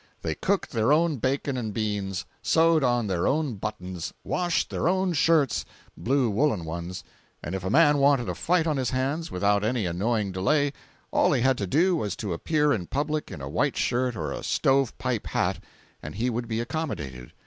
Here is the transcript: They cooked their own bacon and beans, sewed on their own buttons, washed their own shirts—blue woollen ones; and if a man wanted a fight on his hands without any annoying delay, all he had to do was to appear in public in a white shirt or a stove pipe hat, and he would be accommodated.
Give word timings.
They 0.23 0.33
cooked 0.33 0.71
their 0.71 0.91
own 0.91 1.17
bacon 1.17 1.57
and 1.57 1.75
beans, 1.75 2.25
sewed 2.41 2.83
on 2.83 3.05
their 3.05 3.27
own 3.27 3.57
buttons, 3.57 4.11
washed 4.23 4.71
their 4.71 4.87
own 4.87 5.13
shirts—blue 5.13 6.27
woollen 6.27 6.65
ones; 6.65 7.03
and 7.43 7.53
if 7.53 7.63
a 7.63 7.69
man 7.69 7.99
wanted 7.99 8.27
a 8.27 8.33
fight 8.33 8.65
on 8.65 8.77
his 8.77 8.89
hands 8.89 9.29
without 9.29 9.63
any 9.63 9.85
annoying 9.85 10.31
delay, 10.31 10.73
all 11.11 11.33
he 11.33 11.41
had 11.43 11.59
to 11.59 11.67
do 11.67 11.95
was 11.95 12.15
to 12.15 12.33
appear 12.33 12.73
in 12.73 12.87
public 12.87 13.29
in 13.29 13.41
a 13.41 13.47
white 13.47 13.77
shirt 13.77 14.15
or 14.15 14.31
a 14.31 14.41
stove 14.41 14.97
pipe 14.97 15.27
hat, 15.27 15.63
and 16.01 16.15
he 16.15 16.31
would 16.31 16.47
be 16.47 16.59
accommodated. 16.59 17.31